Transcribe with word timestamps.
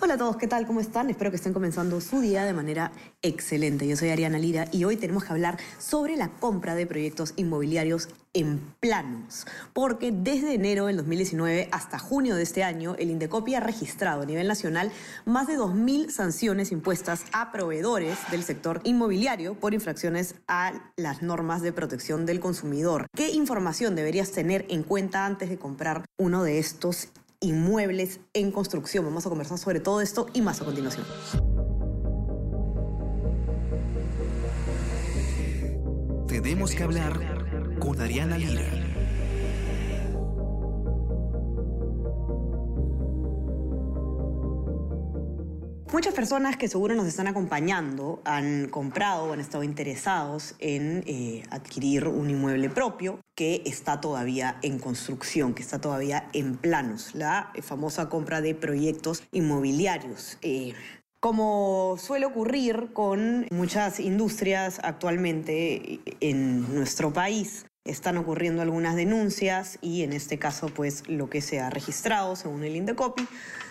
Hola 0.00 0.14
a 0.14 0.16
todos, 0.18 0.36
¿qué 0.36 0.46
tal? 0.46 0.64
¿Cómo 0.64 0.78
están? 0.78 1.10
Espero 1.10 1.30
que 1.30 1.36
estén 1.38 1.52
comenzando 1.52 2.00
su 2.00 2.20
día 2.20 2.44
de 2.44 2.52
manera 2.52 2.92
excelente. 3.20 3.84
Yo 3.84 3.96
soy 3.96 4.10
Ariana 4.10 4.38
Lira 4.38 4.66
y 4.70 4.84
hoy 4.84 4.96
tenemos 4.96 5.24
que 5.24 5.32
hablar 5.32 5.58
sobre 5.80 6.16
la 6.16 6.28
compra 6.28 6.76
de 6.76 6.86
proyectos 6.86 7.34
inmobiliarios 7.34 8.08
en 8.32 8.60
planos, 8.78 9.44
porque 9.72 10.12
desde 10.12 10.54
enero 10.54 10.86
del 10.86 10.98
2019 10.98 11.68
hasta 11.72 11.98
junio 11.98 12.36
de 12.36 12.44
este 12.44 12.62
año, 12.62 12.94
el 12.96 13.10
Indecopi 13.10 13.56
ha 13.56 13.60
registrado 13.60 14.22
a 14.22 14.26
nivel 14.26 14.46
nacional 14.46 14.92
más 15.24 15.48
de 15.48 15.58
2.000 15.58 16.10
sanciones 16.10 16.70
impuestas 16.70 17.24
a 17.32 17.50
proveedores 17.50 18.18
del 18.30 18.44
sector 18.44 18.80
inmobiliario 18.84 19.54
por 19.54 19.74
infracciones 19.74 20.36
a 20.46 20.74
las 20.94 21.22
normas 21.22 21.60
de 21.60 21.72
protección 21.72 22.24
del 22.24 22.38
consumidor. 22.38 23.08
¿Qué 23.16 23.30
información 23.30 23.96
deberías 23.96 24.30
tener 24.30 24.64
en 24.68 24.84
cuenta 24.84 25.26
antes 25.26 25.48
de 25.48 25.58
comprar 25.58 26.04
uno 26.18 26.44
de 26.44 26.60
estos 26.60 27.08
inmuebles 27.40 28.20
en 28.32 28.50
construcción. 28.50 29.04
Vamos 29.04 29.26
a 29.26 29.28
conversar 29.28 29.58
sobre 29.58 29.80
todo 29.80 30.00
esto 30.00 30.26
y 30.32 30.42
más 30.42 30.60
a 30.60 30.64
continuación. 30.64 31.04
Tenemos 36.26 36.74
que 36.74 36.82
hablar 36.82 37.78
con 37.78 38.00
Ariana 38.00 38.38
Lira. 38.38 38.77
Muchas 45.90 46.12
personas 46.12 46.58
que 46.58 46.68
seguro 46.68 46.94
nos 46.94 47.06
están 47.06 47.28
acompañando 47.28 48.20
han 48.26 48.68
comprado 48.68 49.24
o 49.24 49.32
han 49.32 49.40
estado 49.40 49.64
interesados 49.64 50.54
en 50.58 51.02
eh, 51.06 51.42
adquirir 51.50 52.08
un 52.08 52.28
inmueble 52.28 52.68
propio 52.68 53.20
que 53.34 53.62
está 53.64 53.98
todavía 53.98 54.58
en 54.60 54.78
construcción, 54.78 55.54
que 55.54 55.62
está 55.62 55.80
todavía 55.80 56.28
en 56.34 56.58
planos, 56.58 57.14
la 57.14 57.52
famosa 57.62 58.10
compra 58.10 58.42
de 58.42 58.54
proyectos 58.54 59.22
inmobiliarios. 59.32 60.36
Eh, 60.42 60.74
como 61.20 61.96
suele 61.98 62.26
ocurrir 62.26 62.90
con 62.92 63.46
muchas 63.50 63.98
industrias 63.98 64.80
actualmente 64.84 66.00
en 66.20 66.74
nuestro 66.74 67.14
país, 67.14 67.64
están 67.84 68.18
ocurriendo 68.18 68.60
algunas 68.60 68.94
denuncias 68.94 69.78
y 69.80 70.02
en 70.02 70.12
este 70.12 70.38
caso 70.38 70.68
pues 70.68 71.08
lo 71.08 71.30
que 71.30 71.40
se 71.40 71.60
ha 71.60 71.70
registrado 71.70 72.36
según 72.36 72.62
el 72.62 72.76
Indecopi 72.76 73.26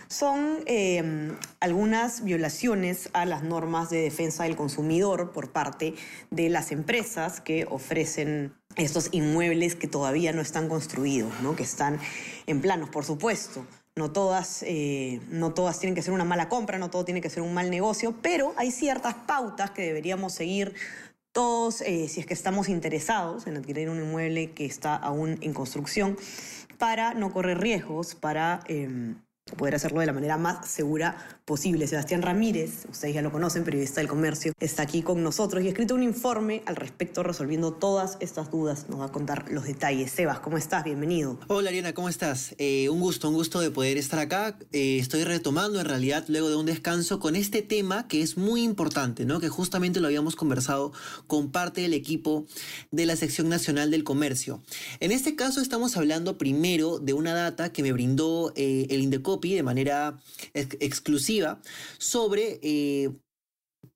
son 0.10 0.60
eh, 0.66 1.34
algunas 1.60 2.24
violaciones 2.24 3.10
a 3.14 3.26
las 3.26 3.44
normas 3.44 3.90
de 3.90 4.02
defensa 4.02 4.44
del 4.44 4.56
consumidor 4.56 5.32
por 5.32 5.52
parte 5.52 5.96
de 6.32 6.50
las 6.50 6.72
empresas 6.72 7.42
que 7.42 7.66
ofrecen 7.70 8.54
estos 8.76 9.10
inmuebles 9.12 9.76
que 9.76 9.88
todavía 9.88 10.34
no 10.34 10.42
están 10.42 10.70
construidos, 10.70 11.32
¿no? 11.42 11.56
que 11.56 11.64
están 11.64 12.00
en 12.46 12.62
planos, 12.62 12.90
por 12.90 13.06
supuesto. 13.06 13.66
No 13.96 14.12
todas, 14.12 14.62
eh, 14.62 15.20
no 15.30 15.56
todas 15.56 15.80
tienen 15.80 15.96
que 15.96 16.04
ser 16.04 16.14
una 16.14 16.24
mala 16.24 16.50
compra, 16.50 16.78
no 16.78 16.92
todo 16.92 17.04
tiene 17.04 17.20
que 17.20 17.32
ser 17.32 17.42
un 17.42 17.56
mal 17.56 17.72
negocio, 17.72 18.16
pero 18.22 18.54
hay 18.56 18.70
ciertas 18.70 19.16
pautas 19.16 19.72
que 19.72 19.82
deberíamos 19.82 20.34
seguir 20.34 20.76
todos, 21.32 21.82
eh, 21.82 22.08
si 22.08 22.20
es 22.20 22.28
que 22.28 22.36
estamos 22.36 22.70
interesados 22.70 23.48
en 23.48 23.58
adquirir 23.58 23.90
un 23.90 23.98
inmueble 23.98 24.52
que 24.52 24.66
está 24.66 24.96
aún 24.96 25.40
en 25.42 25.54
construcción, 25.54 26.16
para 26.78 27.16
no 27.16 27.34
correr 27.34 27.60
riesgos, 27.60 28.14
para 28.14 28.60
em, 28.68 29.16
poder 29.56 29.76
hacerlo 29.76 30.00
de 30.00 30.06
la 30.06 30.14
manera 30.14 30.38
más 30.38 30.68
segura 30.68 31.18
posible. 31.46 31.88
Sebastián 31.88 32.22
Ramírez, 32.22 32.86
ustedes 32.92 33.16
ya 33.16 33.22
lo 33.22 33.32
conocen, 33.32 33.64
periodista 33.64 34.02
del 34.02 34.10
comercio, 34.10 34.54
está 34.60 34.84
aquí 34.84 35.02
con 35.02 35.24
nosotros 35.24 35.64
y 35.64 35.68
ha 35.68 35.70
escrito 35.70 35.96
un 35.96 36.04
informe 36.04 36.62
al 36.66 36.76
respecto 36.76 37.24
resolviendo 37.24 37.74
todas 37.74 38.18
estas 38.20 38.52
dudas. 38.52 38.88
Nos 38.90 39.00
va 39.00 39.06
a 39.06 39.12
contar 39.12 39.52
los 39.52 39.66
detalles. 39.66 40.12
Sebas, 40.12 40.40
¿cómo 40.40 40.58
estás? 40.58 40.84
Bienvenido. 40.84 41.40
Hola 41.48 41.70
Ariana, 41.70 41.94
¿cómo 41.94 42.10
estás? 42.10 42.54
Eh, 42.58 42.90
un 42.90 43.00
gusto, 43.00 43.30
un 43.30 43.36
gusto 43.36 43.60
de 43.60 43.72
poder 43.72 43.98
estar 43.98 44.20
acá. 44.20 44.58
Eh, 44.72 44.98
estoy 45.00 45.24
retomando 45.24 45.80
en 45.80 45.86
realidad 45.86 46.26
luego 46.28 46.50
de 46.50 46.56
un 46.56 46.66
descanso 46.66 47.20
con 47.20 47.36
este 47.36 47.62
tema 47.62 48.08
que 48.08 48.22
es 48.22 48.38
muy 48.38 48.64
importante, 48.64 49.26
¿no? 49.26 49.40
Que 49.40 49.50
justamente 49.50 50.00
lo 50.00 50.08
habíamos 50.08 50.36
conversado 50.36 50.92
con 51.28 51.52
parte 51.52 51.82
del 51.82 51.94
equipo 51.94 52.46
de 52.92 53.06
la 53.06 53.16
sección 53.16 53.50
nacional 53.50 53.92
del 53.92 54.04
comercio. 54.04 54.62
En 55.00 55.12
este 55.12 55.36
caso 55.36 55.62
estamos 55.62 55.96
hablando 55.98 56.38
primero 56.38 57.00
de 57.00 57.14
una 57.14 57.34
data 57.34 57.72
que 57.72 57.84
me 57.84 57.94
brindó 57.94 58.52
eh, 58.56 58.88
el 58.90 59.02
De 59.40 59.64
manera 59.64 60.18
exclusiva 60.54 61.60
sobre 61.98 62.60
eh, 62.62 63.10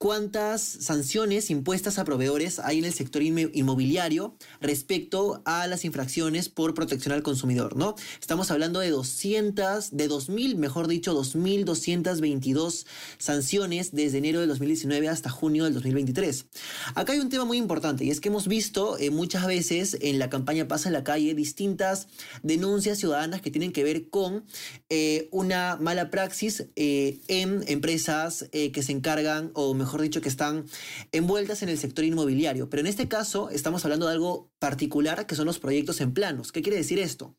cuántas 0.02 0.62
sanciones 0.64 1.52
impuestas 1.52 2.00
a 2.00 2.06
proveedores 2.06 2.58
hay 2.58 2.80
en 2.80 2.86
el 2.86 2.94
sector 2.94 3.22
inmobiliario 3.22 4.36
respecto 4.60 5.44
a 5.46 5.68
las 5.68 5.86
infracciones 5.86 6.50
por 6.50 6.74
protección 6.74 7.14
al 7.14 7.22
consumidor, 7.22 7.76
¿no? 7.76 7.94
Estamos 8.20 8.50
hablando 8.50 8.80
de 8.80 8.90
200, 8.90 9.92
de 9.92 10.10
2.000, 10.10 10.56
mejor 10.56 10.88
dicho, 10.88 11.14
2.222 11.14 12.88
sanciones 13.20 13.92
desde 13.92 14.18
enero 14.18 14.40
del 14.40 14.50
2019 14.50 15.08
hasta 15.08 15.30
junio 15.30 15.66
del 15.66 15.76
2023. 15.76 16.48
Acá 16.96 17.14
hay 17.14 17.20
un 17.20 17.30
tema 17.30 17.46
muy 17.46 17.58
importante 17.58 18.04
y 18.04 18.10
es 18.10 18.20
que 18.20 18.30
hemos 18.30 18.48
visto 18.48 18.98
eh, 18.98 19.12
muchas 19.12 19.46
veces 19.46 19.98
en 20.02 20.18
la 20.18 20.32
campaña 20.32 20.68
Pasa 20.68 20.90
en 20.90 20.94
la 20.94 21.04
calle 21.04 21.36
distintas 21.36 22.08
denuncias 22.42 22.98
ciudadanas 22.98 23.42
que 23.42 23.52
tienen 23.52 23.72
que 23.72 23.84
ver 23.84 24.10
con 24.10 24.46
eh, 24.90 25.28
una 25.32 25.78
mala 25.80 26.10
praxis 26.10 26.66
eh, 26.76 27.20
en 27.28 27.64
empresas 27.68 28.48
que 28.52 28.84
se 28.84 28.92
encargan 28.92 29.52
o 29.54 29.71
mejor 29.74 29.92
mejor 29.92 30.02
dicho, 30.02 30.22
que 30.22 30.30
están 30.30 30.66
envueltas 31.12 31.64
en 31.64 31.70
el 31.70 31.78
sector 31.78 32.06
inmobiliario. 32.06 32.70
Pero 32.70 32.82
en 32.82 32.88
este 32.88 33.08
caso 33.08 33.50
estamos 33.50 33.84
hablando 33.84 34.08
de 34.08 34.14
algo 34.14 34.50
particular 34.60 35.26
que 35.26 35.36
son 35.36 35.46
los 35.46 35.60
proyectos 35.60 36.02
en 36.02 36.14
planos. 36.14 36.52
¿Qué 36.52 36.62
quiere 36.62 36.78
decir 36.78 37.00
esto? 37.00 37.36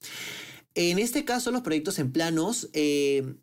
En 0.74 0.98
este 0.98 1.24
caso, 1.24 1.50
los 1.50 1.62
proyectos 1.62 1.98
en 1.98 2.12
planos 2.12 2.70
eh, 2.72 3.34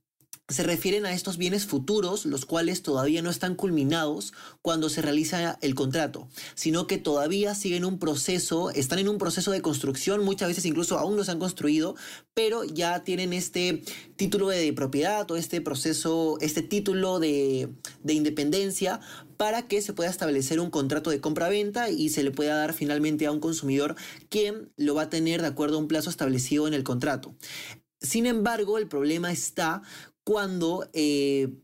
se 0.49 0.63
refieren 0.63 1.05
a 1.05 1.13
estos 1.13 1.37
bienes 1.37 1.65
futuros, 1.65 2.25
los 2.25 2.45
cuales 2.45 2.81
todavía 2.81 3.21
no 3.21 3.29
están 3.29 3.55
culminados 3.55 4.33
cuando 4.61 4.89
se 4.89 5.01
realiza 5.01 5.59
el 5.61 5.75
contrato, 5.75 6.27
sino 6.55 6.87
que 6.87 6.97
todavía 6.97 7.53
siguen 7.53 7.85
un 7.85 7.99
proceso, 7.99 8.71
están 8.71 8.99
en 8.99 9.09
un 9.09 9.19
proceso 9.19 9.51
de 9.51 9.61
construcción, 9.61 10.25
muchas 10.25 10.49
veces 10.49 10.65
incluso 10.65 10.97
aún 10.97 11.15
no 11.15 11.23
se 11.23 11.31
han 11.31 11.39
construido, 11.39 11.95
pero 12.33 12.63
ya 12.63 13.03
tienen 13.03 13.31
este 13.31 13.83
título 14.15 14.49
de 14.49 14.73
propiedad 14.73 15.29
o 15.29 15.35
este 15.35 15.61
proceso, 15.61 16.37
este 16.41 16.63
título 16.63 17.19
de, 17.19 17.69
de 18.03 18.13
independencia 18.13 18.99
para 19.37 19.67
que 19.67 19.81
se 19.81 19.93
pueda 19.93 20.09
establecer 20.09 20.59
un 20.59 20.71
contrato 20.71 21.11
de 21.11 21.21
compra-venta 21.21 21.89
y 21.89 22.09
se 22.09 22.23
le 22.23 22.31
pueda 22.31 22.57
dar 22.57 22.73
finalmente 22.73 23.25
a 23.25 23.31
un 23.31 23.39
consumidor 23.39 23.95
quien 24.29 24.71
lo 24.75 24.95
va 24.95 25.03
a 25.03 25.09
tener 25.09 25.41
de 25.41 25.47
acuerdo 25.47 25.77
a 25.77 25.79
un 25.79 25.87
plazo 25.87 26.09
establecido 26.09 26.67
en 26.67 26.73
el 26.73 26.83
contrato. 26.83 27.35
Sin 28.01 28.25
embargo, 28.25 28.77
el 28.77 28.87
problema 28.87 29.29
está 29.29 29.81
cuando, 30.29 30.87
eh, 30.93 31.55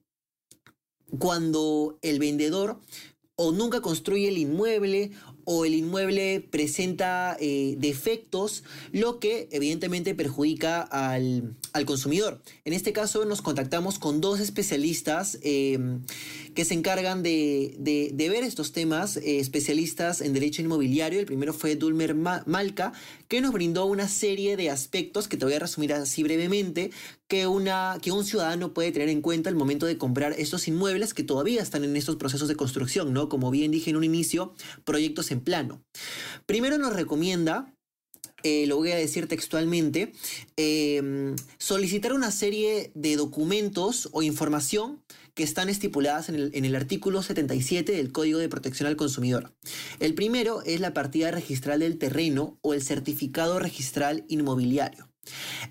cuando 1.19 1.99
el 2.01 2.17
vendedor 2.17 2.79
o 3.35 3.51
nunca 3.51 3.79
construye 3.79 4.29
el 4.29 4.39
inmueble 4.39 5.11
o 5.45 5.66
el 5.66 5.75
inmueble 5.75 6.45
presenta 6.50 7.38
eh, 7.39 7.75
defectos, 7.78 8.63
lo 8.91 9.19
que 9.19 9.47
evidentemente 9.51 10.16
perjudica 10.16 10.81
al, 10.81 11.56
consumidor. 11.85 12.41
En 12.63 12.73
este 12.73 12.94
caso 12.94 13.25
nos 13.25 13.41
contactamos 13.41 14.00
con 14.00 14.22
dos 14.22 14.39
especialistas 14.39 15.38
em, 15.44 16.01
que 16.55 16.66
se 16.66 16.73
encargan 16.73 17.22
de, 17.22 18.13
ver 18.16 18.44
estos 18.44 18.72
temas, 18.72 19.17
eh, 19.17 19.39
especialistas 19.39 20.22
en 20.22 20.34
derecho 20.34 20.61
inmobiliario. 20.61 21.19
El 21.19 21.25
primero 21.25 21.53
fue 21.53 21.75
Dulmer 21.75 22.16
Malca, 22.16 22.94
que 23.28 23.41
nos 23.41 23.51
brindó 23.51 23.85
una 23.85 24.07
serie 24.07 24.57
de 24.57 24.69
aspectos 24.69 25.28
que 25.28 25.38
te 25.38 25.45
voy 25.45 25.53
a 25.53 25.59
resumir 25.59 25.94
así 25.94 26.23
brevemente, 26.23 26.91
que, 27.28 27.47
una, 27.47 27.97
que 28.01 28.11
un 28.11 28.23
ciudadano 28.23 28.73
puede 28.73 28.91
tener 28.91 29.09
en 29.09 29.22
cuenta 29.22 29.50
al 29.50 29.55
momento 29.55 29.85
de 29.85 29.97
comprar 29.97 30.34
estos 30.38 30.67
inmuebles 30.67 31.13
que 31.13 31.23
todavía 31.23 31.61
están 31.61 31.84
en 31.84 31.95
estos 31.95 32.16
procesos 32.17 32.47
de 32.47 32.55
construcción, 32.55 33.13
¿no? 33.13 33.29
Como 33.29 33.51
bien 33.51 33.72
dije 33.72 33.89
en 33.89 33.95
un 33.95 34.03
inicio, 34.03 34.53
proyectos 34.84 35.31
en 35.31 35.34
plano. 35.41 35.84
Primero 36.46 36.78
nos 36.78 36.94
recomienda 36.94 37.75
eh, 38.46 38.68
lo 38.68 38.78
voy 38.78 38.91
a 38.91 38.96
decir 38.96 39.28
textualmente, 39.28 40.13
em, 40.56 41.35
solicitar 41.58 42.14
una 42.14 42.29
serie 42.29 42.91
de 42.93 43.16
documentos 43.16 44.08
o 44.11 44.22
información 44.22 45.02
que 45.34 45.41
están 45.41 45.67
estipuladas 45.67 46.29
en 46.29 46.35
el, 46.35 46.52
en 46.53 46.64
el, 46.64 46.76
artículo 46.76 47.23
77 47.23 47.93
del 47.93 48.11
Código 48.11 48.37
de 48.37 48.47
Protección 48.47 48.85
al 48.87 48.97
Consumidor. 48.97 49.55
El 49.99 50.14
primero 50.14 50.61
es 50.61 50.79
la 50.79 50.93
partida 50.93 51.32
registral 51.32 51.79
del 51.79 51.97
terreno 51.97 52.59
o 52.61 52.76
el 52.76 52.84
certificado 52.84 53.58
registral 53.58 54.26
inmobiliario. 54.28 55.09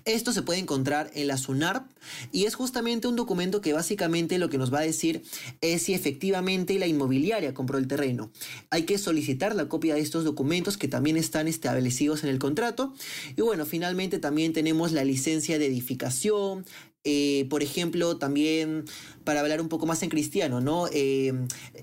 Esto 0.05 0.31
se 0.33 0.41
puede 0.41 0.59
encontrar 0.59 1.11
en 1.13 1.27
la 1.27 1.37
SUNARP 1.37 1.89
y 2.31 2.45
es 2.45 2.55
justamente 2.55 3.07
un 3.07 3.15
documento 3.15 3.61
que 3.61 3.73
básicamente 3.73 4.37
lo 4.37 4.49
que 4.49 4.57
nos 4.57 4.73
va 4.73 4.79
a 4.79 4.83
decir 4.83 5.23
es 5.61 5.83
si 5.83 5.93
efectivamente 5.93 6.77
la 6.79 6.87
inmobiliaria 6.87 7.53
compró 7.53 7.77
el 7.77 7.87
terreno. 7.87 8.31
Hay 8.69 8.83
que 8.83 8.97
solicitar 8.97 9.55
la 9.55 9.67
copia 9.67 9.95
de 9.95 10.01
estos 10.01 10.23
documentos 10.23 10.77
que 10.77 10.87
también 10.87 11.17
están 11.17 11.47
establecidos 11.47 12.23
en 12.23 12.29
el 12.29 12.39
contrato. 12.39 12.93
Y 13.35 13.41
bueno, 13.41 13.65
finalmente 13.65 14.19
también 14.19 14.53
tenemos 14.53 14.91
la 14.91 15.03
licencia 15.03 15.59
de 15.59 15.65
edificación, 15.65 16.65
eh, 17.07 17.45
por 17.51 17.61
ejemplo, 17.61 18.17
también 18.17 18.85
para 19.23 19.39
hablar 19.39 19.61
un 19.61 19.69
poco 19.69 19.85
más 19.85 20.01
en 20.01 20.09
cristiano, 20.09 20.59
¿no? 20.59 20.87
Eh, 20.91 21.33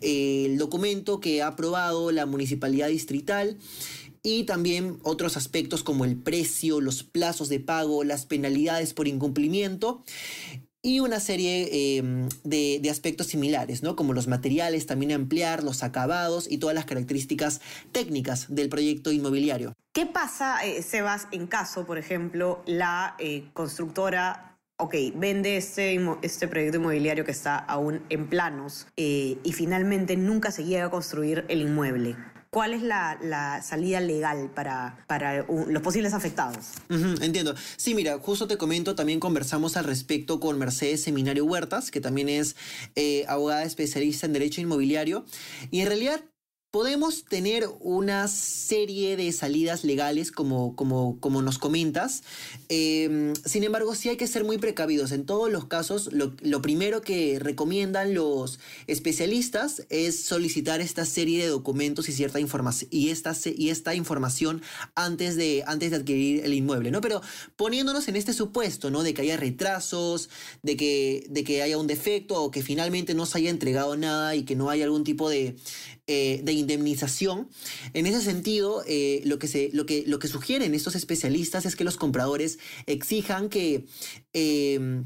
el 0.01 0.59
documento 0.59 1.21
que 1.21 1.43
ha 1.43 1.47
aprobado 1.47 2.11
la 2.11 2.27
municipalidad 2.27 2.89
distrital 2.89 3.57
y 4.23 4.45
también 4.45 4.99
otros 5.03 5.37
aspectos 5.37 5.83
como 5.83 6.05
el 6.05 6.17
precio, 6.17 6.81
los 6.81 7.03
plazos 7.03 7.49
de 7.49 7.61
pago, 7.61 8.05
las 8.05 8.27
penalidades 8.27 8.95
por 8.95 9.09
incumplimiento 9.09 10.03
y 10.83 10.99
una 10.99 11.21
serie 11.21 11.97
em, 11.99 12.29
de, 12.43 12.83
aspectos 12.91 13.29
similares, 13.29 13.83
¿no? 13.83 13.95
Como 13.95 14.13
los 14.13 14.27
materiales, 14.27 14.87
también 14.87 15.13
ampliar 15.13 15.63
los 15.63 15.85
acabados 15.85 16.51
y 16.51 16.59
todas 16.59 16.75
las 16.75 16.85
características 16.85 17.61
técnicas 17.93 18.47
del 18.49 18.69
proyecto 18.69 19.13
inmobiliario. 19.13 19.75
¿Qué 19.93 20.07
pasa, 20.07 20.65
eh, 20.65 20.83
Sebas, 20.83 21.29
en 21.31 21.47
caso, 21.47 21.87
por 21.87 21.99
ejemplo, 21.99 22.63
la 22.67 23.15
eh, 23.21 23.45
constructora, 23.53 24.59
ok, 24.79 24.95
vende 25.15 25.57
este, 25.57 26.01
este 26.23 26.49
proyecto 26.49 26.79
inmobiliario 26.79 27.25
que 27.25 27.31
está 27.31 27.57
aún 27.59 28.03
en 28.09 28.29
planos 28.29 28.89
eh, 28.97 29.39
y 29.45 29.53
finalmente 29.53 30.17
nunca 30.17 30.51
se 30.51 30.65
llega 30.65 30.87
a 30.87 30.91
construir 30.91 31.45
el 31.49 31.63
inmueble? 31.63 32.17
¿Cuál 32.55 32.75
es 32.75 32.83
la, 32.83 33.63
salida 33.63 33.99
legal 34.01 34.51
para, 34.55 35.03
para 35.07 35.47
los 35.49 35.83
posibles 35.83 36.13
afectados? 36.13 36.73
entiendo. 36.91 37.55
Sí, 37.79 37.95
mira, 37.95 38.19
justo 38.19 38.47
te 38.47 38.59
comento, 38.59 38.95
también 38.95 39.21
conversamos 39.21 39.79
al 39.79 39.85
respecto 39.85 40.39
con 40.39 40.59
Mercedes 40.59 41.03
Seminario 41.03 41.47
Huertas, 41.47 41.91
que 41.91 42.03
también 42.03 42.29
es 42.29 42.55
eh, 42.95 43.25
abogada 43.27 43.63
especialista 43.63 44.27
en 44.27 44.35
derecho 44.35 44.61
inmobiliario. 44.61 45.25
Y 45.71 45.81
en 45.81 45.87
realidad 45.87 46.21
podemos 46.73 47.27
tener 47.27 47.69
una 47.81 48.27
serie 48.29 49.19
de 49.19 49.31
salidas 49.33 49.85
legales, 49.85 50.33
como, 50.33 50.75
como, 50.75 51.21
como 51.21 51.43
nos 51.43 51.59
comentas. 51.59 52.23
Em, 52.71 53.35
sin 53.45 53.63
embargo, 53.63 53.95
sí 53.95 54.09
hay 54.09 54.17
que 54.17 54.27
ser 54.27 54.43
muy 54.43 54.57
precavidos. 54.57 55.13
En 55.13 55.27
todos 55.27 55.53
los 55.53 55.67
casos, 55.67 56.09
lo, 56.15 56.63
primero 56.63 57.03
que 57.03 57.39
recomiendan 57.39 58.15
los 58.15 58.59
especialistas 58.87 59.83
es 59.91 60.25
solicitar 60.25 60.81
esta 60.81 61.05
serie 61.05 61.43
de 61.43 61.51
documentos 61.51 62.09
y 62.09 62.13
cierta 62.13 62.41
información 62.41 62.89
y 62.91 63.11
esta, 63.11 63.37
y 63.45 63.69
esta 63.69 63.95
información 63.95 64.63
antes 64.95 65.37
de, 65.37 65.65
antes 65.67 65.91
de 65.91 65.99
adquirir 65.99 66.43
el 66.43 66.55
inmueble, 66.55 66.91
¿no? 66.91 67.03
Pero 67.03 67.21
poniéndonos 67.57 68.09
en 68.09 68.17
este 68.17 68.33
supuesto, 68.33 68.91
¿no? 68.91 69.03
De 69.03 69.13
que 69.13 69.21
haya 69.21 69.37
retrasos, 69.37 70.31
de 70.63 70.79
que, 70.79 71.27
de 71.29 71.45
que 71.45 71.61
haya 71.61 71.77
un 71.77 71.87
defecto 71.87 72.43
o 72.43 72.51
que 72.51 72.63
finalmente 72.63 73.13
no 73.13 73.27
se 73.27 73.37
haya 73.37 73.51
entregado 73.51 73.95
nada 73.95 74.35
y 74.37 74.45
que 74.45 74.57
no 74.57 74.71
haya 74.71 74.85
algún 74.85 75.05
tipo 75.05 75.29
de 75.29 75.55
eh, 76.09 76.41
de 76.43 76.53
indemnización. 76.53 77.49
En 77.95 78.07
ese 78.07 78.21
sentido, 78.23 78.83
eh, 78.89 79.23
lo, 79.25 79.39
que 79.39 79.47
se, 79.47 79.71
lo, 79.73 79.87
que, 79.87 80.03
lo 80.05 80.19
que 80.19 80.27
sugieren 80.27 80.75
estos 80.75 80.97
especialistas 80.97 81.65
es 81.65 81.77
que 81.77 81.85
los 81.85 81.97
compradores 81.97 82.59
exijan 82.87 83.49
que 83.49 83.87
eh, 84.33 85.05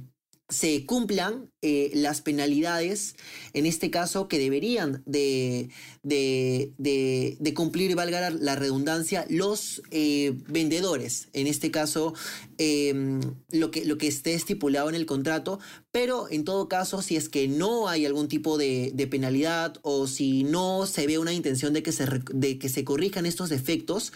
se 0.49 0.87
cumplan 0.87 1.51
eh, 1.61 1.91
las 1.93 2.23
penalidades, 2.23 3.17
en 3.53 3.67
este 3.67 3.91
caso, 3.91 4.27
que 4.27 4.39
deberían 4.39 5.03
de, 5.05 5.69
de, 6.03 6.73
de, 6.79 7.55
cumplir, 7.55 7.95
valga 7.95 8.31
la 8.31 8.55
redundancia, 8.55 9.27
los 9.29 9.83
vendedores. 9.91 11.29
En 11.33 11.47
este 11.47 11.71
caso, 11.71 12.15
em, 12.59 13.21
lo, 13.51 13.71
que, 13.71 13.85
lo 13.85 13.99
que 13.99 14.07
esté 14.07 14.35
estipulado 14.35 14.89
en 14.89 14.95
el 14.95 15.05
contrato, 15.05 15.59
pero 15.97 16.27
en 16.31 16.45
todo 16.45 16.69
caso, 16.69 17.01
si 17.01 17.17
es 17.17 17.31
que 17.31 17.49
no 17.49 17.89
hay 17.89 18.05
algún 18.05 18.29
tipo 18.29 18.59
de, 18.59 19.09
penalidad 19.11 19.79
o 19.81 20.07
si 20.07 20.45
no 20.45 20.85
se 20.85 21.07
ve 21.07 21.19
una 21.19 21.33
intención 21.33 21.73
de 21.73 21.83
que 21.83 21.91
se, 21.91 22.05
de 22.35 22.59
que 22.59 22.69
se 22.69 22.85
corrijan 22.85 23.25
estos 23.25 23.49
defectos, 23.49 24.13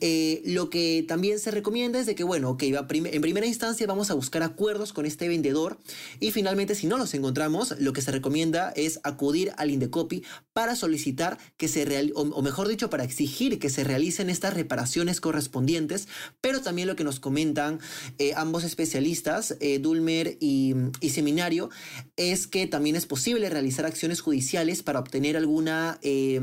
eh, 0.00 0.40
lo 0.46 0.70
que 0.70 1.04
también 1.06 1.38
se 1.38 1.50
recomienda 1.50 2.00
es 2.00 2.06
de 2.06 2.14
que, 2.14 2.24
bueno, 2.24 2.48
ok, 2.48 2.62
en 2.62 3.20
primera 3.20 3.46
instancia 3.46 3.86
vamos 3.86 4.10
a 4.10 4.14
buscar 4.14 4.42
acuerdos 4.42 4.94
con 4.94 5.04
este 5.04 5.28
vendedor 5.28 5.78
y 6.18 6.30
finalmente, 6.30 6.74
si 6.74 6.86
no 6.86 6.96
los 6.96 7.12
encontramos, 7.12 7.74
lo 7.78 7.92
que 7.92 8.00
se 8.00 8.10
recomienda 8.10 8.72
es 8.74 8.98
acudir 9.02 9.52
al 9.58 9.70
Indecopi 9.70 10.24
para 10.54 10.76
solicitar 10.76 11.36
que 11.58 11.68
se 11.68 11.84
real, 11.84 12.10
o, 12.14 12.40
mejor 12.40 12.68
dicho, 12.68 12.88
para 12.88 13.04
exigir 13.04 13.58
que 13.58 13.68
se 13.68 13.84
realicen 13.84 14.30
estas 14.30 14.54
reparaciones 14.54 15.20
correspondientes, 15.20 16.08
pero 16.40 16.62
también 16.62 16.88
lo 16.88 16.96
que 16.96 17.04
nos 17.04 17.20
comentan 17.20 17.80
eh, 18.16 18.32
ambos 18.34 18.64
especialistas, 18.64 19.58
eh, 19.60 19.78
Dulmer 19.78 20.38
y, 20.40 20.74
Seminario, 21.18 21.68
es 22.16 22.46
que 22.46 22.68
también 22.68 22.94
es 22.94 23.04
posible 23.06 23.50
realizar 23.50 23.86
acciones 23.86 24.20
judiciales 24.20 24.84
para 24.84 25.00
obtener 25.00 25.36
alguna 25.36 25.98
eh, 26.02 26.40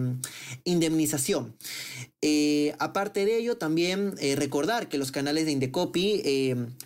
indemnización. 0.65 1.55
aparte 2.79 3.23
de 3.23 3.37
ello, 3.37 3.57
también 3.57 4.15
recordar 4.35 4.89
que 4.89 4.97
los 4.97 5.11
canales 5.11 5.45
de 5.45 5.51
Indecopi 5.51 6.23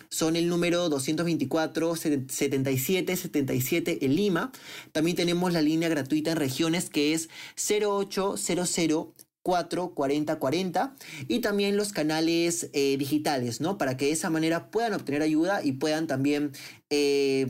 son 0.08 0.36
el 0.36 0.48
número 0.48 0.88
224 0.88 1.96
77 1.96 3.16
77 3.16 4.04
en 4.04 4.14
Lima. 4.14 4.52
También 4.92 5.16
tenemos 5.16 5.52
la 5.52 5.62
línea 5.62 5.88
gratuita 5.88 6.32
en 6.32 6.36
regiones 6.36 6.90
que 6.90 7.14
es 7.14 7.28
0800 7.56 9.29
4 9.42 9.94
40 9.94 10.38
40 10.38 10.94
y 11.28 11.40
también 11.40 11.76
los 11.76 11.92
canales 11.92 12.70
eh, 12.72 12.96
digitales, 12.98 13.60
¿no? 13.60 13.78
Para 13.78 13.96
que 13.96 14.06
de 14.06 14.12
esa 14.12 14.30
manera 14.30 14.70
puedan 14.70 14.94
obtener 14.94 15.22
ayuda 15.22 15.62
y 15.62 15.72
puedan 15.72 16.06
también 16.06 16.52
eh, 16.90 17.46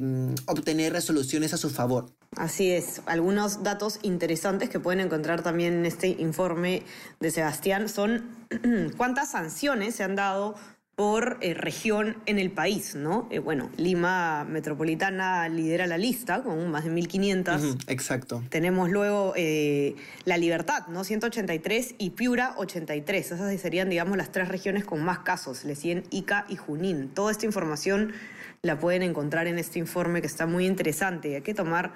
obtener 0.46 0.92
resoluciones 0.92 1.52
a 1.54 1.56
su 1.56 1.70
favor. 1.70 2.06
Así 2.36 2.70
es, 2.70 3.02
algunos 3.06 3.64
datos 3.64 3.98
interesantes 4.02 4.68
que 4.68 4.78
pueden 4.78 5.00
encontrar 5.00 5.42
también 5.42 5.74
en 5.74 5.86
este 5.86 6.08
informe 6.08 6.84
de 7.18 7.30
Sebastián 7.32 7.88
son 7.88 8.46
cuántas 8.96 9.32
sanciones 9.32 9.96
se 9.96 10.04
han 10.04 10.14
dado 10.14 10.54
por 11.00 11.38
eh, 11.40 11.54
región 11.54 12.18
en 12.26 12.38
el 12.38 12.50
país, 12.50 12.94
¿no? 12.94 13.26
Eh, 13.30 13.38
bueno, 13.38 13.70
Lima 13.78 14.44
Metropolitana 14.44 15.48
lidera 15.48 15.86
la 15.86 15.96
lista 15.96 16.42
con 16.42 16.70
más 16.70 16.84
de 16.84 16.90
1.500. 16.90 17.84
exacto. 17.86 18.42
Tenemos 18.50 18.90
luego 18.90 19.32
eh, 19.34 19.96
La 20.26 20.36
Libertad, 20.36 20.88
¿no? 20.88 21.02
183 21.02 21.94
y 21.96 22.10
Piura 22.10 22.52
83. 22.58 23.32
Esas 23.32 23.60
serían, 23.62 23.88
digamos, 23.88 24.18
las 24.18 24.30
tres 24.30 24.48
regiones 24.48 24.84
con 24.84 25.02
más 25.02 25.20
casos. 25.20 25.64
Le 25.64 25.74
siguen 25.74 26.04
Ica 26.10 26.44
y 26.50 26.56
Junín. 26.56 27.08
Toda 27.14 27.32
esta 27.32 27.46
información 27.46 28.12
la 28.60 28.78
pueden 28.78 29.00
encontrar 29.00 29.46
en 29.46 29.58
este 29.58 29.78
informe 29.78 30.20
que 30.20 30.26
está 30.26 30.44
muy 30.44 30.66
interesante. 30.66 31.34
Hay 31.34 31.40
que 31.40 31.54
tomar 31.54 31.94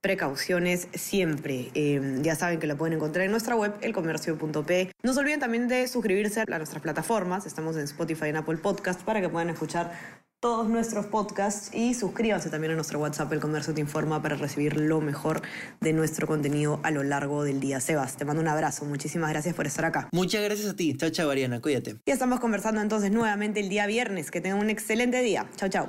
precauciones 0.00 0.88
siempre. 0.94 1.70
Eh, 1.74 2.18
ya 2.22 2.34
saben 2.36 2.58
que 2.58 2.66
la 2.66 2.76
pueden 2.76 2.94
encontrar 2.94 3.24
en 3.24 3.30
nuestra 3.30 3.56
web, 3.56 3.74
elcomercio.p. 3.80 4.92
No 5.02 5.12
se 5.12 5.20
olviden 5.20 5.40
también 5.40 5.68
de 5.68 5.88
suscribirse 5.88 6.40
a 6.40 6.58
nuestras 6.58 6.82
plataformas. 6.82 7.46
Estamos 7.46 7.76
en 7.76 7.82
Spotify 7.82 8.26
y 8.26 8.28
en 8.30 8.36
Apple 8.36 8.58
Podcast 8.58 9.02
para 9.02 9.20
que 9.20 9.28
puedan 9.28 9.50
escuchar 9.50 9.92
todos 10.40 10.68
nuestros 10.68 11.06
podcasts 11.06 11.74
y 11.74 11.94
suscríbanse 11.94 12.50
también 12.50 12.72
a 12.72 12.76
nuestro 12.76 12.98
WhatsApp 12.98 13.32
El 13.32 13.40
Comercio 13.40 13.74
Te 13.74 13.80
Informa 13.80 14.22
para 14.22 14.36
recibir 14.36 14.76
lo 14.76 15.00
mejor 15.00 15.42
de 15.80 15.92
nuestro 15.92 16.26
contenido 16.26 16.78
a 16.82 16.90
lo 16.90 17.02
largo 17.02 17.42
del 17.42 17.58
día. 17.58 17.80
Sebas, 17.80 18.16
te 18.16 18.24
mando 18.24 18.42
un 18.42 18.48
abrazo. 18.48 18.84
Muchísimas 18.84 19.30
gracias 19.30 19.54
por 19.54 19.66
estar 19.66 19.86
acá. 19.86 20.08
Muchas 20.12 20.42
gracias 20.44 20.68
a 20.68 20.76
ti. 20.76 20.94
Chao, 20.96 21.10
chao, 21.10 21.30
Ariana. 21.30 21.60
Cuídate. 21.60 21.96
Y 22.04 22.10
estamos 22.10 22.38
conversando 22.38 22.80
entonces 22.80 23.10
nuevamente 23.10 23.60
el 23.60 23.68
día 23.68 23.86
viernes. 23.86 24.30
Que 24.30 24.40
tengan 24.40 24.60
un 24.60 24.70
excelente 24.70 25.20
día. 25.22 25.46
Chao, 25.56 25.68
chao. 25.68 25.88